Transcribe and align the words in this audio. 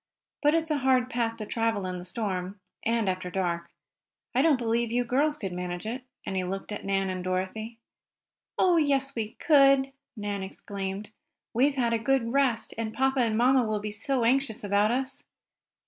But 0.41 0.55
it's 0.55 0.71
a 0.71 0.79
hard 0.79 1.11
path 1.11 1.37
to 1.37 1.45
travel 1.45 1.85
in 1.85 1.99
the 1.99 2.05
storm, 2.05 2.59
and 2.81 3.07
after 3.07 3.29
dark. 3.29 3.69
I 4.33 4.41
don't 4.41 4.57
believe 4.57 4.91
you 4.91 5.03
girls 5.05 5.37
could 5.37 5.53
manage 5.53 5.85
it," 5.85 6.01
and 6.25 6.35
he 6.35 6.43
looked 6.43 6.71
at 6.71 6.83
Nan 6.83 7.11
and 7.11 7.23
Dorothy. 7.23 7.77
"Oh, 8.57 8.77
yes, 8.77 9.13
we 9.13 9.33
could!" 9.35 9.91
Nan 10.17 10.41
exclaimed. 10.41 11.11
"We've 11.53 11.75
had 11.75 11.93
a 11.93 11.99
good 11.99 12.31
rest, 12.33 12.73
and 12.79 12.95
papa 12.95 13.19
and 13.19 13.37
mamma 13.37 13.63
will 13.63 13.79
be 13.79 13.91
so 13.91 14.23
anxious 14.23 14.63
about 14.63 14.89
us!" 14.89 15.21